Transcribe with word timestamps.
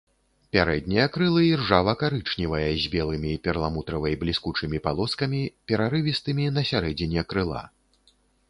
Пярэднія 0.55 1.03
крылы 1.17 1.41
іржава-карычневыя 1.49 2.71
з 2.85 2.89
белымі 2.95 3.33
перламутравай 3.49 4.13
бліскучымі 4.23 4.77
палоскамі, 4.89 5.41
перарывістымі 5.73 6.43
на 6.57 6.61
сярэдзіне 6.73 7.21
крыла. 7.33 7.63